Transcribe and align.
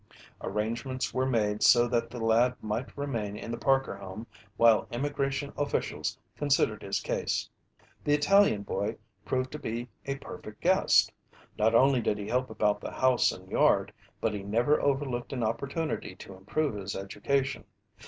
Arrangements 0.41 1.13
were 1.13 1.27
made 1.27 1.61
so 1.61 1.87
that 1.87 2.09
the 2.09 2.17
lad 2.17 2.55
might 2.59 2.97
remain 2.97 3.37
in 3.37 3.51
the 3.51 3.55
Parker 3.59 3.95
home 3.95 4.25
while 4.57 4.87
Immigration 4.89 5.53
officials 5.55 6.17
considered 6.35 6.81
his 6.81 6.99
case. 6.99 7.47
The 8.03 8.15
Italian 8.15 8.63
boy 8.63 8.97
proved 9.25 9.51
to 9.51 9.59
be 9.59 9.89
a 10.07 10.15
perfect 10.15 10.59
guest. 10.59 11.11
Not 11.55 11.75
only 11.75 12.01
did 12.01 12.17
he 12.17 12.27
help 12.27 12.49
about 12.49 12.81
the 12.81 12.89
house 12.89 13.31
and 13.31 13.47
yard, 13.47 13.93
but 14.19 14.33
he 14.33 14.41
never 14.41 14.81
overlooked 14.81 15.33
an 15.33 15.43
opportunity 15.43 16.15
to 16.15 16.33
improve 16.33 16.73
his 16.73 16.95
education. 16.95 17.63